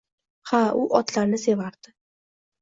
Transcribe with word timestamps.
Ha, 0.51 0.61
u 0.83 0.85
otlarni 1.01 1.39
sevardi 1.43 1.95